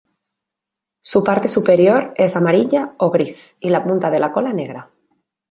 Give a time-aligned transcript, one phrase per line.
[1.01, 4.89] Su parte superior es amarilla o gris y la punta de la cola negra.